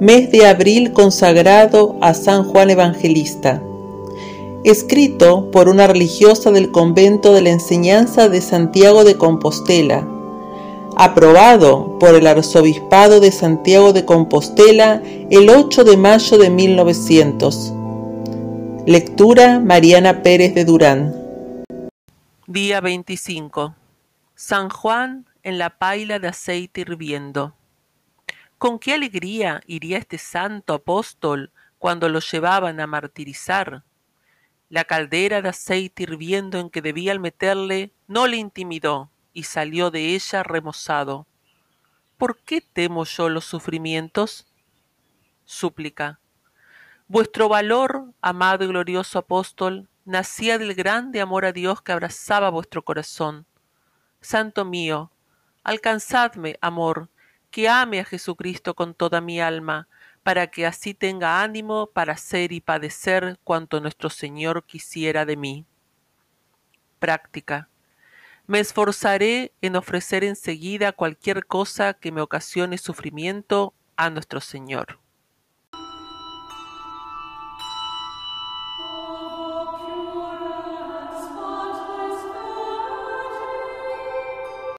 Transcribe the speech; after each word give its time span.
mes 0.00 0.30
de 0.30 0.46
abril 0.46 0.92
consagrado 0.92 1.96
a 2.02 2.12
San 2.12 2.44
Juan 2.44 2.68
Evangelista. 2.68 3.62
Escrito 4.62 5.50
por 5.50 5.68
una 5.68 5.86
religiosa 5.86 6.50
del 6.50 6.70
convento 6.70 7.32
de 7.32 7.40
la 7.40 7.50
enseñanza 7.50 8.28
de 8.28 8.42
Santiago 8.42 9.04
de 9.04 9.16
Compostela. 9.16 10.06
Aprobado 10.96 11.98
por 11.98 12.14
el 12.14 12.26
Arzobispado 12.26 13.20
de 13.20 13.32
Santiago 13.32 13.92
de 13.92 14.04
Compostela 14.04 15.02
el 15.30 15.48
8 15.48 15.84
de 15.84 15.96
mayo 15.96 16.36
de 16.36 16.50
1900. 16.50 17.72
Lectura 18.86 19.60
Mariana 19.60 20.22
Pérez 20.22 20.54
de 20.54 20.64
Durán. 20.64 21.14
Día 22.46 22.80
25. 22.80 23.74
San 24.34 24.68
Juan 24.68 25.26
en 25.42 25.58
la 25.58 25.70
paila 25.70 26.18
de 26.18 26.28
aceite 26.28 26.82
hirviendo. 26.82 27.54
Con 28.58 28.78
qué 28.78 28.94
alegría 28.94 29.60
iría 29.66 29.98
este 29.98 30.16
santo 30.16 30.74
apóstol 30.74 31.52
cuando 31.78 32.08
lo 32.08 32.20
llevaban 32.20 32.80
a 32.80 32.86
martirizar. 32.86 33.84
La 34.70 34.84
caldera 34.84 35.42
de 35.42 35.50
aceite 35.50 36.04
hirviendo 36.04 36.58
en 36.58 36.70
que 36.70 36.80
debían 36.80 37.20
meterle 37.20 37.92
no 38.06 38.26
le 38.26 38.38
intimidó 38.38 39.10
y 39.34 39.42
salió 39.42 39.90
de 39.90 40.14
ella 40.14 40.42
remozado. 40.42 41.26
¿Por 42.16 42.38
qué 42.38 42.62
temo 42.62 43.04
yo 43.04 43.28
los 43.28 43.44
sufrimientos? 43.44 44.46
Súplica. 45.44 46.18
Vuestro 47.08 47.50
valor, 47.50 48.14
amado 48.22 48.64
y 48.64 48.68
glorioso 48.68 49.18
apóstol, 49.18 49.88
nacía 50.06 50.56
del 50.56 50.74
grande 50.74 51.20
amor 51.20 51.44
a 51.44 51.52
Dios 51.52 51.82
que 51.82 51.92
abrazaba 51.92 52.48
vuestro 52.48 52.82
corazón. 52.82 53.46
Santo 54.22 54.64
mío, 54.64 55.12
alcanzadme, 55.62 56.58
amor, 56.62 57.10
que 57.50 57.68
ame 57.68 58.00
a 58.00 58.04
Jesucristo 58.04 58.74
con 58.74 58.94
toda 58.94 59.20
mi 59.20 59.40
alma, 59.40 59.88
para 60.22 60.48
que 60.48 60.66
así 60.66 60.92
tenga 60.94 61.42
ánimo 61.42 61.86
para 61.86 62.16
ser 62.16 62.52
y 62.52 62.60
padecer 62.60 63.38
cuanto 63.44 63.80
nuestro 63.80 64.10
Señor 64.10 64.64
quisiera 64.64 65.24
de 65.24 65.36
mí. 65.36 65.64
Práctica. 66.98 67.68
Me 68.46 68.60
esforzaré 68.60 69.52
en 69.60 69.76
ofrecer 69.76 70.24
enseguida 70.24 70.92
cualquier 70.92 71.46
cosa 71.46 71.94
que 71.94 72.12
me 72.12 72.20
ocasione 72.20 72.78
sufrimiento 72.78 73.74
a 73.96 74.10
nuestro 74.10 74.40
Señor. 74.40 74.98